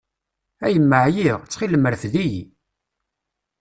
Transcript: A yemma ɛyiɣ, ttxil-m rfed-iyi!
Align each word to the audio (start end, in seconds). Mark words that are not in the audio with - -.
A 0.65 0.67
yemma 0.73 0.97
ɛyiɣ, 1.07 1.37
ttxil-m 1.43 1.85
rfed-iyi! 1.93 2.43